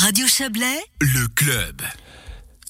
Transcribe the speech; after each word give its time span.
Radio 0.00 0.28
Chablais, 0.28 0.78
le 1.00 1.26
club. 1.26 1.82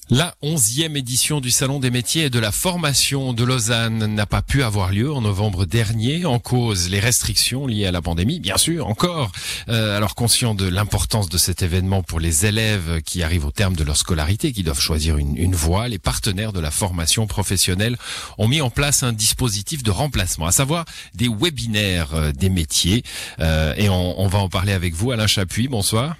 La 0.09 0.33
onzième 0.41 0.97
édition 0.97 1.41
du 1.41 1.51
Salon 1.51 1.79
des 1.79 1.91
métiers 1.91 2.23
et 2.23 2.29
de 2.31 2.39
la 2.39 2.51
formation 2.51 3.33
de 3.33 3.43
Lausanne 3.43 4.15
n'a 4.15 4.25
pas 4.25 4.41
pu 4.41 4.63
avoir 4.63 4.91
lieu 4.91 5.13
en 5.13 5.21
novembre 5.21 5.65
dernier 5.65 6.25
en 6.25 6.39
cause 6.39 6.89
les 6.89 6.99
restrictions 6.99 7.67
liées 7.67 7.85
à 7.85 7.91
la 7.91 8.01
pandémie, 8.01 8.39
bien 8.39 8.57
sûr, 8.57 8.87
encore. 8.87 9.31
Euh, 9.67 9.95
alors 9.95 10.15
conscient 10.15 10.55
de 10.55 10.67
l'importance 10.67 11.29
de 11.29 11.37
cet 11.37 11.61
événement 11.61 12.01
pour 12.01 12.19
les 12.19 12.47
élèves 12.47 13.03
qui 13.03 13.21
arrivent 13.21 13.45
au 13.45 13.51
terme 13.51 13.75
de 13.75 13.83
leur 13.83 13.97
scolarité, 13.97 14.51
qui 14.51 14.63
doivent 14.63 14.81
choisir 14.81 15.19
une, 15.19 15.37
une 15.37 15.53
voie, 15.53 15.87
les 15.87 15.99
partenaires 15.99 16.51
de 16.51 16.59
la 16.59 16.71
formation 16.71 17.27
professionnelle 17.27 17.95
ont 18.39 18.47
mis 18.47 18.61
en 18.61 18.71
place 18.71 19.03
un 19.03 19.13
dispositif 19.13 19.83
de 19.83 19.91
remplacement, 19.91 20.47
à 20.47 20.51
savoir 20.51 20.85
des 21.13 21.29
webinaires 21.29 22.15
euh, 22.15 22.31
des 22.31 22.49
métiers. 22.49 23.03
Euh, 23.39 23.75
et 23.77 23.87
on, 23.87 24.19
on 24.19 24.27
va 24.27 24.39
en 24.39 24.49
parler 24.49 24.73
avec 24.73 24.95
vous, 24.95 25.11
Alain 25.11 25.27
Chapuis. 25.27 25.67
Bonsoir. 25.67 26.15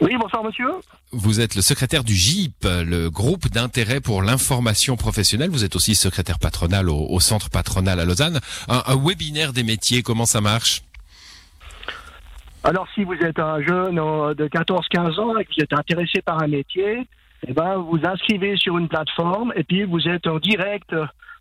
Oui, 0.00 0.16
bonsoir 0.18 0.42
monsieur. 0.42 0.70
Vous 1.12 1.40
êtes 1.40 1.54
le 1.56 1.60
secrétaire 1.60 2.04
du 2.04 2.14
GIP, 2.14 2.64
le 2.64 3.10
groupe 3.10 3.48
d'intérêt 3.48 4.00
pour 4.00 4.22
l'information 4.22 4.96
professionnelle. 4.96 5.50
Vous 5.50 5.64
êtes 5.64 5.76
aussi 5.76 5.94
secrétaire 5.94 6.38
patronal 6.38 6.88
au, 6.88 7.06
au 7.10 7.20
centre 7.20 7.50
patronal 7.50 8.00
à 8.00 8.06
Lausanne. 8.06 8.40
Un, 8.68 8.82
un, 8.86 8.96
webinaire 8.96 9.52
des 9.52 9.62
métiers, 9.62 10.02
comment 10.02 10.24
ça 10.24 10.40
marche? 10.40 10.82
Alors 12.64 12.86
si 12.94 13.04
vous 13.04 13.14
êtes 13.14 13.38
un 13.38 13.60
jeune 13.62 13.98
euh, 13.98 14.32
de 14.32 14.46
14-15 14.48 15.20
ans 15.20 15.38
et 15.38 15.44
que 15.44 15.50
vous 15.54 15.62
êtes 15.62 15.72
intéressé 15.74 16.22
par 16.22 16.42
un 16.42 16.48
métier, 16.48 17.06
eh 17.46 17.52
ben, 17.52 17.76
vous 17.76 17.98
inscrivez 18.02 18.56
sur 18.56 18.78
une 18.78 18.88
plateforme 18.88 19.52
et 19.54 19.64
puis 19.64 19.84
vous 19.84 20.08
êtes 20.08 20.26
en 20.26 20.38
direct. 20.38 20.94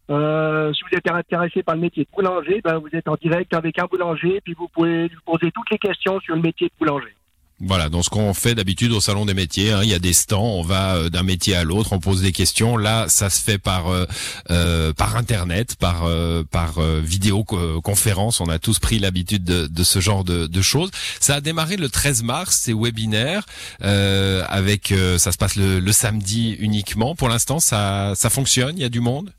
Euh, 0.10 0.74
si 0.74 0.82
vous 0.84 0.98
êtes 0.98 1.10
intéressé 1.10 1.64
par 1.64 1.76
le 1.76 1.82
métier 1.82 2.04
de 2.04 2.10
boulanger, 2.14 2.60
ben, 2.62 2.78
vous 2.78 2.90
êtes 2.92 3.08
en 3.08 3.16
direct 3.16 3.54
avec 3.54 3.80
un 3.80 3.86
boulanger 3.86 4.38
et 4.38 4.42
puis 4.42 4.54
vous 4.54 4.68
pouvez 4.68 5.08
lui 5.08 5.18
poser 5.26 5.50
toutes 5.52 5.70
les 5.72 5.78
questions 5.78 6.20
sur 6.20 6.36
le 6.36 6.42
métier 6.42 6.68
de 6.68 6.74
boulanger. 6.78 7.16
Voilà, 7.62 7.90
donc 7.90 8.06
ce 8.06 8.10
qu'on 8.10 8.34
fait 8.34 8.56
d'habitude 8.56 8.94
au 8.94 9.02
salon 9.02 9.26
des 9.26 9.34
métiers, 9.34 9.74
hein, 9.74 9.82
il 9.84 9.90
y 9.90 9.94
a 9.94 10.00
des 10.00 10.14
stands, 10.14 10.42
on 10.42 10.64
va 10.64 10.96
euh, 10.96 11.10
d'un 11.10 11.24
métier 11.24 11.56
à 11.56 11.66
l'autre, 11.66 11.92
on 11.92 12.00
pose 12.00 12.22
des 12.22 12.32
questions. 12.32 12.78
Là, 12.78 13.10
ça 13.10 13.30
se 13.30 13.42
fait 13.42 13.58
par 13.58 13.88
euh, 13.88 14.06
euh, 14.50 14.94
par 14.94 15.18
internet, 15.18 15.76
par 15.76 16.06
euh, 16.06 16.44
par 16.50 16.80
vidéoconférence. 16.80 18.40
On 18.40 18.48
a 18.48 18.60
tous 18.60 18.80
pris 18.80 19.00
l'habitude 19.00 19.44
de, 19.44 19.68
de, 19.68 19.84
ce 19.84 20.00
genre 20.00 20.24
de, 20.24 20.48
de, 20.48 20.62
choses. 20.62 20.90
Ça 21.20 21.36
a 21.36 21.42
démarré 21.42 21.76
le 21.76 21.90
13 21.90 22.24
mars, 22.24 22.62
ces 22.64 22.74
webinaires, 22.74 23.46
avec 23.82 24.94
ça 25.18 25.32
se 25.32 25.38
passe 25.38 25.56
le, 25.56 25.80
le 25.80 25.92
samedi 25.92 26.52
uniquement. 26.60 27.14
Pour 27.16 27.28
l'instant, 27.28 27.60
ça 27.60 28.14
ça 28.16 28.30
fonctionne. 28.30 28.78
Il 28.78 28.82
y 28.82 28.86
a 28.86 28.90
du 28.90 29.02
monde? 29.02 29.34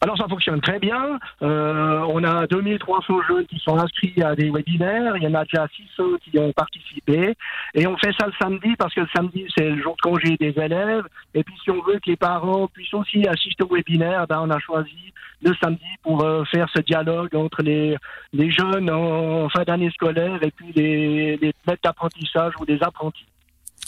Alors 0.00 0.18
ça 0.18 0.28
fonctionne 0.28 0.60
très 0.60 0.78
bien. 0.78 1.18
Euh, 1.42 2.00
on 2.08 2.22
a 2.22 2.46
2300 2.46 3.22
jeunes 3.28 3.46
qui 3.46 3.58
sont 3.58 3.78
inscrits 3.78 4.22
à 4.22 4.34
des 4.34 4.50
webinaires. 4.50 5.16
Il 5.16 5.22
y 5.22 5.26
en 5.26 5.34
a 5.34 5.44
déjà 5.44 5.66
600 5.74 6.02
qui 6.22 6.38
ont 6.38 6.52
participé. 6.52 7.34
Et 7.74 7.86
on 7.86 7.96
fait 7.96 8.12
ça 8.18 8.26
le 8.26 8.32
samedi 8.38 8.76
parce 8.78 8.94
que 8.94 9.00
le 9.00 9.08
samedi 9.14 9.46
c'est 9.56 9.70
le 9.70 9.82
jour 9.82 9.96
de 9.96 10.02
congé 10.02 10.36
des 10.36 10.54
élèves. 10.60 11.04
Et 11.34 11.42
puis 11.42 11.54
si 11.62 11.70
on 11.70 11.82
veut 11.82 11.94
que 11.94 12.10
les 12.10 12.16
parents 12.16 12.68
puissent 12.68 12.94
aussi 12.94 13.26
assister 13.26 13.64
au 13.64 13.74
webinaire, 13.74 14.26
ben 14.26 14.40
on 14.42 14.50
a 14.50 14.58
choisi 14.58 15.12
le 15.42 15.54
samedi 15.62 15.84
pour 16.02 16.22
euh, 16.22 16.44
faire 16.44 16.68
ce 16.74 16.82
dialogue 16.82 17.34
entre 17.34 17.62
les, 17.62 17.96
les 18.32 18.50
jeunes 18.50 18.90
en, 18.90 19.48
fin 19.48 19.62
d'année 19.64 19.90
scolaire 19.90 20.42
et 20.42 20.50
puis 20.50 20.72
les, 20.74 21.36
les 21.36 21.54
maîtres 21.66 21.82
d'apprentissage 21.82 22.52
ou 22.60 22.66
des 22.66 22.82
apprentis. 22.82 23.26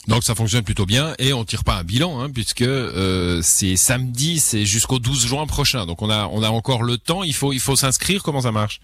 Donc 0.06 0.22
ça 0.22 0.34
fonctionne 0.34 0.64
plutôt 0.64 0.86
bien 0.86 1.12
et 1.18 1.34
on 1.34 1.44
tire 1.44 1.64
pas 1.64 1.74
un 1.74 1.84
bilan 1.84 2.20
hein, 2.20 2.30
puisque 2.32 2.62
euh, 2.62 3.40
c'est 3.42 3.76
samedi, 3.76 4.38
c'est 4.38 4.64
jusqu'au 4.64 4.98
12 4.98 5.26
juin 5.26 5.44
prochain. 5.46 5.84
Donc 5.86 6.00
on 6.02 6.08
a 6.08 6.28
on 6.32 6.42
a 6.42 6.48
encore 6.48 6.82
le 6.82 6.96
temps. 6.96 7.22
Il 7.24 7.34
faut 7.34 7.52
il 7.52 7.60
faut 7.60 7.76
s'inscrire. 7.76 8.22
Comment 8.22 8.40
ça 8.42 8.52
marche? 8.52 8.80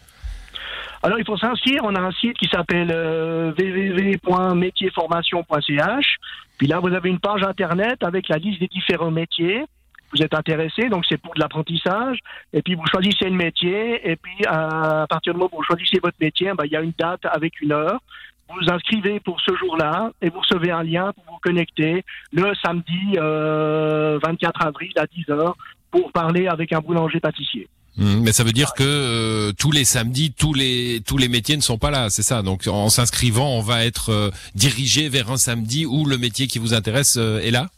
Alors 1.02 1.18
il 1.18 1.24
faut 1.24 1.38
s'inscrire. 1.38 1.80
On 1.84 1.94
a 1.94 2.00
un 2.00 2.12
site 2.12 2.36
qui 2.36 2.48
s'appelle 2.48 2.90
euh, 2.92 3.52
www.métierformation.ch. 3.58 6.16
Puis 6.58 6.66
là 6.66 6.80
vous 6.80 6.88
avez 6.88 7.08
une 7.08 7.20
page 7.20 7.42
internet 7.42 8.02
avec 8.02 8.28
la 8.28 8.36
liste 8.36 8.60
des 8.60 8.68
différents 8.68 9.10
métiers. 9.10 9.64
Vous 10.12 10.20
êtes 10.22 10.34
intéressé, 10.34 10.90
donc 10.90 11.06
c'est 11.08 11.16
pour 11.16 11.32
de 11.34 11.40
l'apprentissage. 11.40 12.18
Et 12.52 12.60
puis 12.62 12.74
vous 12.74 12.84
choisissez 12.86 13.24
le 13.24 13.36
métier. 13.36 14.10
Et 14.10 14.16
puis 14.16 14.44
à 14.46 15.06
partir 15.08 15.32
du 15.32 15.38
moment 15.38 15.48
où 15.52 15.56
vous 15.56 15.64
choisissez 15.64 16.00
votre 16.02 16.18
métier, 16.20 16.52
ben, 16.56 16.66
il 16.66 16.72
y 16.72 16.76
a 16.76 16.82
une 16.82 16.92
date 16.98 17.24
avec 17.24 17.62
une 17.62 17.72
heure 17.72 18.02
vous 18.48 18.72
inscrivez 18.72 19.20
pour 19.20 19.40
ce 19.40 19.54
jour-là 19.56 20.12
et 20.20 20.28
vous 20.28 20.40
recevez 20.40 20.70
un 20.70 20.82
lien 20.82 21.12
pour 21.12 21.24
vous 21.24 21.40
connecter 21.42 22.04
le 22.32 22.52
samedi 22.62 23.16
euh, 23.16 24.18
24 24.22 24.66
avril 24.66 24.92
à 24.96 25.04
10h 25.04 25.54
pour 25.90 26.12
parler 26.12 26.46
avec 26.46 26.72
un 26.72 26.80
boulanger 26.80 27.20
pâtissier. 27.20 27.68
Mmh, 27.96 28.22
mais 28.22 28.32
ça 28.32 28.42
veut 28.42 28.52
dire 28.52 28.74
que 28.74 28.82
euh, 28.82 29.52
tous 29.52 29.70
les 29.70 29.84
samedis, 29.84 30.32
tous 30.32 30.52
les 30.52 31.00
tous 31.06 31.16
les 31.16 31.28
métiers 31.28 31.56
ne 31.56 31.62
sont 31.62 31.78
pas 31.78 31.90
là, 31.90 32.10
c'est 32.10 32.24
ça. 32.24 32.42
Donc 32.42 32.66
en 32.66 32.88
s'inscrivant, 32.88 33.48
on 33.56 33.60
va 33.60 33.84
être 33.84 34.10
euh, 34.10 34.30
dirigé 34.56 35.08
vers 35.08 35.30
un 35.30 35.36
samedi 35.36 35.86
où 35.86 36.04
le 36.04 36.18
métier 36.18 36.48
qui 36.48 36.58
vous 36.58 36.74
intéresse 36.74 37.16
euh, 37.18 37.40
est 37.40 37.52
là? 37.52 37.68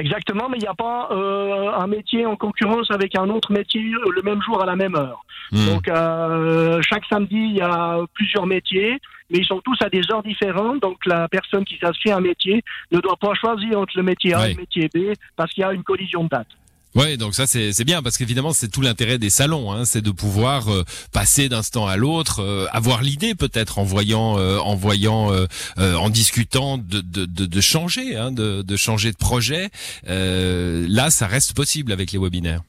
Exactement, 0.00 0.48
mais 0.48 0.56
il 0.56 0.62
n'y 0.62 0.66
a 0.66 0.74
pas 0.74 1.08
euh, 1.10 1.72
un 1.72 1.86
métier 1.86 2.24
en 2.24 2.34
concurrence 2.34 2.90
avec 2.90 3.14
un 3.16 3.28
autre 3.28 3.52
métier 3.52 3.82
le 3.82 4.22
même 4.22 4.40
jour 4.42 4.62
à 4.62 4.64
la 4.64 4.74
même 4.74 4.94
heure. 4.94 5.22
Mmh. 5.52 5.66
Donc 5.66 5.88
euh, 5.88 6.80
chaque 6.80 7.04
samedi, 7.04 7.36
il 7.36 7.56
y 7.56 7.60
a 7.60 7.98
plusieurs 8.14 8.46
métiers, 8.46 8.98
mais 9.30 9.38
ils 9.40 9.44
sont 9.44 9.60
tous 9.60 9.76
à 9.82 9.90
des 9.90 10.00
heures 10.10 10.22
différentes. 10.22 10.80
Donc 10.80 11.04
la 11.04 11.28
personne 11.28 11.66
qui 11.66 11.76
s'inscrit 11.76 12.12
à 12.12 12.16
un 12.16 12.20
métier 12.20 12.64
ne 12.90 13.00
doit 13.00 13.16
pas 13.16 13.34
choisir 13.34 13.78
entre 13.78 13.92
le 13.96 14.02
métier 14.02 14.32
A 14.32 14.48
et 14.48 14.54
le 14.54 14.60
métier 14.60 14.88
B 14.94 15.12
parce 15.36 15.52
qu'il 15.52 15.60
y 15.60 15.64
a 15.64 15.72
une 15.72 15.84
collision 15.84 16.24
de 16.24 16.30
date. 16.30 16.48
Ouais, 16.96 17.16
donc 17.16 17.36
ça 17.36 17.46
c'est 17.46 17.84
bien 17.84 18.02
parce 18.02 18.16
qu'évidemment 18.16 18.52
c'est 18.52 18.68
tout 18.68 18.80
l'intérêt 18.80 19.18
des 19.18 19.30
salons, 19.30 19.70
hein, 19.72 19.84
c'est 19.84 20.00
de 20.02 20.10
pouvoir 20.10 20.72
euh, 20.72 20.84
passer 21.12 21.48
d'un 21.48 21.62
stand 21.62 21.88
à 21.88 21.96
l'autre, 21.96 22.40
euh, 22.42 22.66
avoir 22.72 23.02
l'idée 23.02 23.36
peut-être 23.36 23.78
en 23.78 23.84
voyant, 23.84 24.38
euh, 24.38 24.58
en 24.58 24.74
voyant, 24.74 25.30
en 25.78 26.10
discutant 26.10 26.78
de, 26.78 27.00
de, 27.00 27.26
de, 27.26 27.46
de 27.46 27.60
changer, 27.60 28.16
hein, 28.16 28.32
de, 28.32 28.62
de, 28.62 28.76
changer 28.76 29.12
de 29.12 29.16
projet. 29.16 29.70
là, 30.04 31.10
ça 31.10 31.26
reste 31.26 31.54
possible 31.54 31.92
avec 31.92 32.12
les 32.12 32.18
webinaires. 32.18 32.62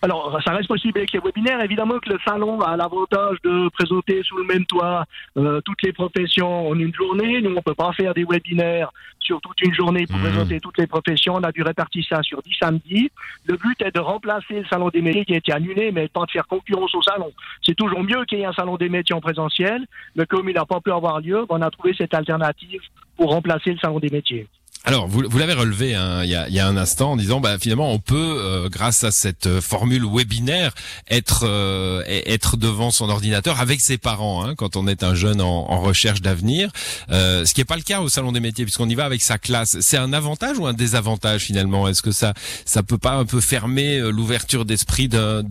Alors, 0.00 0.38
ça 0.44 0.52
reste 0.52 0.68
possible 0.68 0.98
avec 0.98 1.12
les 1.12 1.18
webinaires. 1.18 1.60
Évidemment 1.60 1.98
que 1.98 2.10
le 2.10 2.18
salon 2.24 2.60
a 2.60 2.76
l'avantage 2.76 3.38
de 3.42 3.68
présenter 3.70 4.22
sous 4.22 4.36
le 4.36 4.44
même 4.44 4.64
toit 4.64 5.04
euh, 5.36 5.60
toutes 5.62 5.82
les 5.82 5.92
professions 5.92 6.68
en 6.68 6.78
une 6.78 6.94
journée. 6.94 7.40
Nous, 7.40 7.54
on 7.56 7.62
peut 7.62 7.74
pas 7.74 7.92
faire 7.92 8.14
des 8.14 8.24
webinaires 8.24 8.92
sur 9.18 9.40
toute 9.40 9.60
une 9.60 9.74
journée 9.74 10.06
pour 10.06 10.18
mmh. 10.18 10.22
présenter 10.22 10.60
toutes 10.60 10.78
les 10.78 10.86
professions. 10.86 11.34
On 11.34 11.42
a 11.42 11.52
dû 11.52 11.62
répartir 11.62 12.04
ça 12.08 12.22
sur 12.22 12.40
10 12.42 12.54
samedis. 12.60 13.10
Le 13.46 13.56
but 13.56 13.80
est 13.82 13.94
de 13.94 14.00
remplacer 14.00 14.60
le 14.60 14.64
salon 14.66 14.88
des 14.88 15.02
métiers 15.02 15.24
qui 15.24 15.34
a 15.34 15.38
été 15.38 15.52
annulé, 15.52 15.90
mais 15.92 16.08
pas 16.08 16.24
de 16.24 16.30
faire 16.30 16.46
concurrence 16.46 16.94
au 16.94 17.02
salon. 17.02 17.32
C'est 17.62 17.74
toujours 17.74 18.02
mieux 18.02 18.24
qu'il 18.24 18.38
y 18.38 18.42
ait 18.42 18.46
un 18.46 18.52
salon 18.52 18.76
des 18.76 18.88
métiers 18.88 19.14
en 19.14 19.20
présentiel, 19.20 19.84
mais 20.16 20.26
comme 20.26 20.48
il 20.48 20.54
n'a 20.54 20.64
pas 20.64 20.80
pu 20.80 20.92
avoir 20.92 21.20
lieu, 21.20 21.44
on 21.48 21.60
a 21.60 21.70
trouvé 21.70 21.94
cette 21.98 22.14
alternative 22.14 22.80
pour 23.16 23.30
remplacer 23.30 23.72
le 23.72 23.78
salon 23.78 23.98
des 23.98 24.10
métiers. 24.10 24.46
Alors, 24.88 25.06
vous, 25.06 25.22
vous 25.28 25.36
l'avez 25.36 25.52
relevé 25.52 25.94
hein, 25.94 26.24
il, 26.24 26.30
y 26.30 26.34
a, 26.34 26.48
y 26.48 26.58
a, 26.58 26.66
un 26.66 26.78
instant 26.78 27.12
en 27.12 27.16
disant, 27.16 27.40
bah, 27.40 27.58
finalement, 27.58 27.92
on 27.92 27.98
peut, 27.98 28.36
euh, 28.38 28.70
grâce 28.70 29.04
à 29.04 29.10
cette 29.10 29.46
euh, 29.46 29.60
formule 29.60 30.06
webinaire, 30.10 30.72
être 31.10 31.44
euh, 31.46 32.02
être 32.06 32.56
devant 32.56 32.90
son 32.90 33.10
ordinateur 33.10 33.60
avec 33.60 33.82
ses 33.82 33.98
parents 33.98 34.42
hein, 34.42 34.54
quand 34.54 34.76
on 34.76 34.86
est 34.86 35.02
un 35.02 35.14
jeune 35.14 35.42
en, 35.42 35.70
en 35.70 35.82
recherche 35.82 36.22
d'avenir. 36.22 36.70
Euh, 37.10 37.44
ce 37.44 37.52
qui 37.52 37.60
n'est 37.60 37.66
pas 37.66 37.76
le 37.76 37.82
cas 37.82 38.00
au 38.00 38.08
salon 38.08 38.32
des 38.32 38.40
métiers, 38.40 38.64
puisqu'on 38.64 38.88
y 38.88 38.94
va 38.94 39.04
avec 39.04 39.20
sa 39.20 39.36
classe. 39.36 39.76
C'est 39.80 39.98
un 39.98 40.14
avantage 40.14 40.58
ou 40.58 40.66
un 40.66 40.72
désavantage 40.72 41.42
finalement? 41.42 41.86
Est-ce 41.86 42.00
que 42.00 42.10
ça 42.10 42.32
ça 42.64 42.82
peut 42.82 42.96
pas 42.96 43.12
un 43.12 43.26
peu 43.26 43.42
fermer 43.42 43.98
euh, 43.98 44.08
l'ouverture 44.08 44.64
d'esprit 44.64 45.08
d'un 45.08 45.42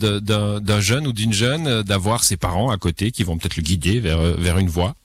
jeune 0.80 1.06
ou 1.06 1.14
d'une 1.14 1.34
jeune 1.34 1.84
d'avoir 1.84 2.24
ses 2.24 2.38
parents 2.38 2.72
à 2.72 2.78
côté 2.78 3.12
qui 3.12 3.24
vont 3.24 3.38
peut-être 3.38 3.58
le 3.58 3.62
guider 3.62 4.00
vers 4.00 4.20
vers 4.20 4.58
une 4.58 4.70
voie? 4.70 4.96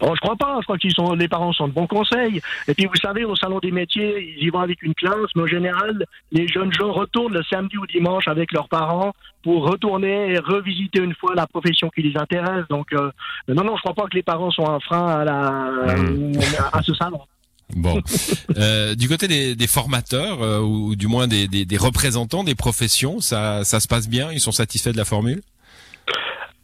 Oh, 0.00 0.12
je 0.14 0.20
crois 0.20 0.36
pas. 0.36 0.56
Je 0.60 0.64
crois 0.64 0.78
qu'ils 0.78 0.92
sont, 0.92 1.14
les 1.14 1.28
parents 1.28 1.52
sont 1.52 1.68
de 1.68 1.72
bons 1.72 1.86
conseils. 1.86 2.40
Et 2.66 2.74
puis, 2.74 2.86
vous 2.86 2.96
savez, 2.96 3.24
au 3.24 3.36
salon 3.36 3.58
des 3.60 3.70
métiers, 3.70 4.34
ils 4.38 4.46
y 4.46 4.50
vont 4.50 4.60
avec 4.60 4.82
une 4.82 4.94
classe, 4.94 5.30
mais 5.36 5.42
en 5.42 5.46
général, 5.46 6.04
les 6.32 6.48
jeunes 6.48 6.72
gens 6.72 6.92
retournent 6.92 7.34
le 7.34 7.42
samedi 7.44 7.76
ou 7.76 7.86
dimanche 7.86 8.26
avec 8.26 8.52
leurs 8.52 8.68
parents 8.68 9.12
pour 9.42 9.68
retourner 9.68 10.32
et 10.32 10.38
revisiter 10.38 11.00
une 11.00 11.14
fois 11.14 11.34
la 11.34 11.46
profession 11.46 11.90
qui 11.90 12.02
les 12.02 12.16
intéresse. 12.16 12.64
Donc, 12.68 12.92
euh, 12.92 13.10
non, 13.48 13.64
non, 13.64 13.76
je 13.76 13.82
crois 13.82 13.94
pas 13.94 14.08
que 14.08 14.16
les 14.16 14.22
parents 14.22 14.50
sont 14.50 14.68
un 14.68 14.80
frein 14.80 15.06
à 15.06 15.24
la, 15.24 15.96
mmh. 15.96 16.32
à 16.72 16.82
ce 16.82 16.94
salon. 16.94 17.20
Bon, 17.74 18.00
euh, 18.56 18.94
du 18.94 19.08
côté 19.08 19.28
des, 19.28 19.54
des 19.54 19.66
formateurs 19.66 20.42
euh, 20.42 20.60
ou 20.60 20.94
du 20.94 21.06
moins 21.06 21.26
des, 21.26 21.48
des, 21.48 21.64
des, 21.64 21.76
représentants 21.76 22.44
des 22.44 22.54
professions, 22.54 23.20
ça, 23.20 23.64
ça 23.64 23.80
se 23.80 23.88
passe 23.88 24.08
bien? 24.08 24.30
Ils 24.30 24.40
sont 24.40 24.52
satisfaits 24.52 24.90
de 24.90 24.96
la 24.96 25.04
formule? 25.04 25.40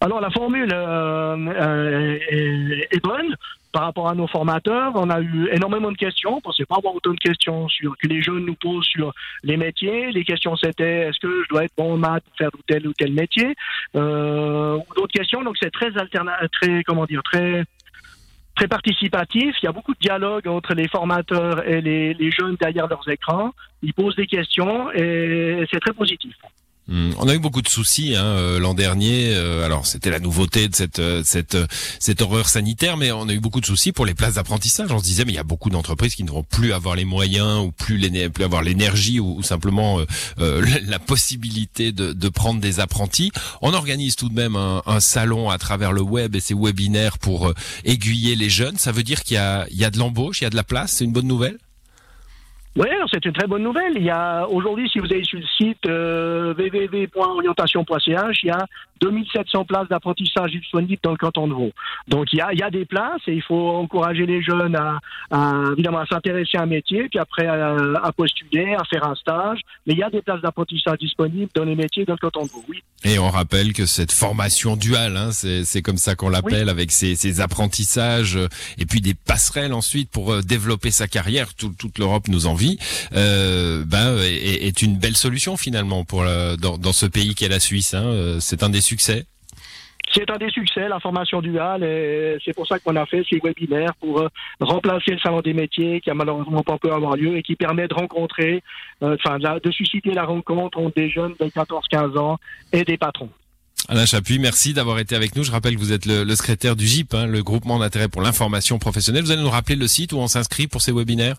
Alors 0.08 0.22
la 0.22 0.30
formule 0.30 0.70
euh, 0.72 1.36
euh, 1.36 2.18
est, 2.30 3.04
bonne 3.04 3.36
par 3.72 3.82
rapport 3.82 4.08
à 4.08 4.14
nos 4.14 4.26
formateurs. 4.26 4.92
On 4.94 5.10
a 5.10 5.20
eu 5.20 5.50
énormément 5.52 5.92
de 5.92 5.98
questions. 5.98 6.32
On 6.32 6.36
ne 6.36 6.40
pensait 6.40 6.64
pas 6.64 6.76
avoir 6.76 6.94
autant 6.94 7.12
de 7.12 7.18
questions 7.18 7.68
sur 7.68 7.94
que 7.98 8.06
les 8.06 8.22
jeunes 8.22 8.46
nous 8.46 8.54
posent 8.54 8.86
sur 8.86 9.12
les 9.42 9.58
métiers. 9.58 10.10
Les 10.10 10.24
questions 10.24 10.56
c'était 10.56 11.08
est-ce 11.08 11.20
que 11.20 11.42
je 11.44 11.48
dois 11.50 11.64
être 11.64 11.74
bon 11.76 11.92
en 11.92 11.96
maths 11.98 12.24
pour 12.24 12.36
faire 12.36 12.50
tel 12.66 12.86
ou 12.88 12.94
tel 12.94 13.12
métier? 13.12 13.54
Euh, 13.96 14.76
ou 14.76 14.94
d'autres 14.94 15.12
questions. 15.12 15.42
Donc 15.42 15.56
c'est 15.60 15.70
très 15.70 15.94
alternatif, 15.98 16.48
très 16.52 16.82
comment 16.84 17.04
dire, 17.04 17.22
très 17.22 17.64
très 18.54 18.66
participatif. 18.66 19.56
Il 19.62 19.66
y 19.66 19.68
a 19.68 19.72
beaucoup 19.72 19.92
de 19.92 20.00
dialogue 20.00 20.48
entre 20.48 20.72
les 20.72 20.88
formateurs 20.88 21.68
et 21.68 21.82
les, 21.82 22.14
les 22.14 22.30
jeunes 22.30 22.56
derrière 22.58 22.88
leurs 22.88 23.06
écrans. 23.10 23.52
Ils 23.82 23.92
posent 23.92 24.16
des 24.16 24.26
questions 24.26 24.90
et 24.92 25.66
c'est 25.70 25.80
très 25.80 25.92
positif. 25.92 26.34
Hmm. 26.88 27.10
On 27.18 27.28
a 27.28 27.34
eu 27.34 27.38
beaucoup 27.38 27.60
de 27.60 27.68
soucis 27.68 28.16
hein, 28.16 28.24
euh, 28.24 28.58
l'an 28.58 28.72
dernier. 28.72 29.34
Euh, 29.34 29.66
alors 29.66 29.86
c'était 29.86 30.08
la 30.10 30.20
nouveauté 30.20 30.68
de 30.68 30.74
cette 30.74 31.00
euh, 31.00 31.22
cette 31.22 31.56
cette 31.98 32.22
horreur 32.22 32.48
sanitaire, 32.48 32.96
mais 32.96 33.12
on 33.12 33.28
a 33.28 33.32
eu 33.34 33.40
beaucoup 33.40 33.60
de 33.60 33.66
soucis 33.66 33.92
pour 33.92 34.06
les 34.06 34.14
places 34.14 34.34
d'apprentissage. 34.34 34.90
On 34.90 34.98
se 34.98 35.04
disait 35.04 35.26
mais 35.26 35.32
il 35.32 35.36
y 35.36 35.40
a 35.40 35.44
beaucoup 35.44 35.68
d'entreprises 35.68 36.14
qui 36.14 36.24
ne 36.24 36.30
vont 36.30 36.44
plus 36.44 36.72
avoir 36.72 36.96
les 36.96 37.04
moyens 37.04 37.60
ou 37.60 37.72
plus, 37.72 37.98
plus 38.30 38.44
avoir 38.44 38.62
l'énergie 38.62 39.20
ou, 39.20 39.42
simplement 39.42 40.00
la 40.38 40.98
possibilité 40.98 41.92
de, 41.92 42.12
de, 42.12 42.28
prendre 42.30 42.60
des 42.60 42.80
apprentis. 42.80 43.32
On 43.60 43.74
organise 43.74 44.16
tout 44.16 44.30
de 44.30 44.34
même 44.34 44.56
un, 44.56 44.82
un, 44.86 45.00
salon 45.00 45.50
à 45.50 45.58
travers 45.58 45.92
le 45.92 46.02
web 46.02 46.34
et 46.36 46.40
ses 46.40 46.54
webinaires 46.54 47.18
pour 47.18 47.52
aiguiller 47.84 48.34
les 48.34 48.48
jeunes. 48.48 48.78
Ça 48.78 48.92
veut 48.92 49.02
dire 49.02 49.22
qu'il 49.24 49.34
y 49.34 49.38
a 49.38 49.66
il 49.70 49.76
y 49.76 49.84
a 49.84 49.90
de 49.90 49.98
l'embauche, 49.98 50.40
il 50.40 50.44
y 50.44 50.46
a 50.46 50.50
de 50.50 50.56
la 50.56 50.64
place. 50.64 50.92
C'est 50.92 51.04
une 51.04 51.12
bonne 51.12 51.26
nouvelle? 51.26 51.58
Oui, 52.78 52.86
c'est 53.12 53.24
une 53.24 53.32
très 53.32 53.48
bonne 53.48 53.64
nouvelle. 53.64 53.94
Il 53.96 54.04
y 54.04 54.10
a 54.10 54.46
aujourd'hui, 54.48 54.88
si 54.88 55.00
vous 55.00 55.06
allez 55.06 55.24
sur 55.24 55.40
le 55.40 55.44
site 55.44 55.84
euh, 55.88 56.54
www.orientation.ch, 56.54 58.42
il 58.44 58.46
y 58.46 58.50
a 58.50 58.66
2700 59.00 59.64
places 59.64 59.88
d'apprentissage 59.88 60.50
disponibles 60.52 61.00
dans 61.02 61.12
le 61.12 61.16
canton 61.16 61.48
de 61.48 61.54
Vaud. 61.54 61.72
Donc 62.08 62.32
il 62.32 62.38
y 62.38 62.40
a, 62.40 62.52
il 62.52 62.58
y 62.58 62.62
a 62.62 62.70
des 62.70 62.84
places 62.84 63.20
et 63.26 63.34
il 63.34 63.42
faut 63.42 63.70
encourager 63.70 64.26
les 64.26 64.42
jeunes 64.42 64.76
à, 64.76 65.00
évidemment 65.72 66.00
à 66.00 66.06
s'intéresser 66.06 66.58
à 66.58 66.62
un 66.62 66.66
métier, 66.66 67.08
puis 67.08 67.18
après 67.18 67.46
à, 67.46 68.12
postuler, 68.16 68.74
à 68.74 68.84
faire 68.84 69.06
un 69.06 69.14
stage. 69.14 69.60
Mais 69.86 69.94
il 69.94 69.98
y 69.98 70.02
a 70.02 70.10
des 70.10 70.22
places 70.22 70.40
d'apprentissage 70.40 70.98
disponibles 70.98 71.50
dans 71.54 71.64
les 71.64 71.74
métiers 71.74 72.04
dans 72.04 72.14
le 72.14 72.18
canton 72.18 72.44
de 72.44 72.50
Vaud. 72.50 72.64
Oui. 72.68 72.82
Et 73.04 73.18
on 73.18 73.30
rappelle 73.30 73.72
que 73.72 73.86
cette 73.86 74.12
formation 74.12 74.76
duale, 74.76 75.16
hein, 75.16 75.30
c'est 75.32 75.82
comme 75.82 75.98
ça 75.98 76.16
qu'on 76.16 76.28
l'appelle, 76.28 76.68
avec 76.68 76.90
ces, 76.90 77.14
ces, 77.14 77.40
apprentissages 77.40 78.36
euh, 78.36 78.48
et 78.78 78.86
puis 78.86 79.00
des 79.00 79.14
passerelles 79.14 79.72
ensuite 79.72 80.10
pour 80.10 80.32
euh, 80.32 80.42
développer 80.42 80.90
sa 80.90 81.06
carrière. 81.06 81.54
toute 81.54 81.98
l'Europe 81.98 82.26
nous 82.26 82.46
envie 82.46 82.78
euh, 83.14 83.84
ben, 83.86 84.16
est, 84.18 84.66
est, 84.66 84.82
une 84.82 84.96
belle 84.96 85.16
solution 85.16 85.56
finalement 85.56 86.04
pour 86.04 86.24
dans, 86.24 86.78
dans, 86.78 86.92
ce 86.92 87.06
pays 87.06 87.34
qu'est 87.34 87.48
la 87.48 87.60
Suisse. 87.60 87.94
Hein. 87.94 88.04
Euh, 88.04 88.40
c'est 88.40 88.62
un 88.62 88.70
des 88.70 88.80
succès. 88.88 89.26
C'est 90.14 90.30
un 90.30 90.36
des 90.38 90.50
succès, 90.50 90.88
la 90.88 91.00
formation 91.00 91.42
duale, 91.42 91.84
et 91.84 92.38
c'est 92.44 92.54
pour 92.54 92.66
ça 92.66 92.78
qu'on 92.78 92.96
a 92.96 93.04
fait 93.04 93.22
ces 93.28 93.38
webinaires 93.44 93.94
pour 94.00 94.20
euh, 94.20 94.28
remplacer 94.58 95.12
le 95.12 95.18
salon 95.18 95.40
des 95.40 95.52
métiers 95.52 96.00
qui 96.00 96.10
a 96.10 96.14
malheureusement 96.14 96.62
pas 96.62 96.78
pu 96.78 96.90
avoir 96.90 97.14
lieu 97.16 97.36
et 97.36 97.42
qui 97.42 97.56
permet 97.56 97.86
de 97.88 97.94
rencontrer, 97.94 98.62
euh, 99.02 99.16
enfin, 99.22 99.38
de 99.38 99.70
susciter 99.70 100.12
la 100.12 100.24
rencontre 100.24 100.78
entre 100.78 100.94
des 100.94 101.10
jeunes 101.10 101.34
de 101.38 101.46
14-15 101.46 102.18
ans 102.18 102.38
et 102.72 102.84
des 102.84 102.96
patrons. 102.96 103.28
Alain 103.88 104.06
Chapuis, 104.06 104.38
merci 104.38 104.72
d'avoir 104.72 104.98
été 104.98 105.14
avec 105.14 105.36
nous. 105.36 105.44
Je 105.44 105.52
rappelle 105.52 105.74
que 105.74 105.80
vous 105.80 105.92
êtes 105.92 106.06
le, 106.06 106.24
le 106.24 106.34
secrétaire 106.34 106.74
du 106.74 106.86
GIP, 106.86 107.14
hein, 107.14 107.26
le 107.26 107.42
groupement 107.42 107.78
d'intérêt 107.78 108.08
pour 108.08 108.22
l'information 108.22 108.78
professionnelle. 108.78 109.24
Vous 109.24 109.30
allez 109.30 109.42
nous 109.42 109.50
rappeler 109.50 109.76
le 109.76 109.86
site 109.88 110.12
où 110.12 110.18
on 110.18 110.26
s'inscrit 110.26 110.66
pour 110.66 110.80
ces 110.80 110.92
webinaires 110.92 111.36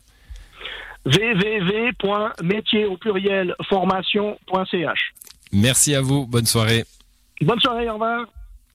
www.métier 1.05 2.85
au 2.85 2.97
pluriel 2.97 3.55
formation.ch. 3.67 5.13
Merci 5.51 5.95
à 5.95 6.01
vous. 6.01 6.27
Bonne 6.27 6.45
soirée. 6.45 6.83
Bonne 7.41 7.59
soirée. 7.59 7.89
Au 7.89 7.93
revoir. 7.93 8.25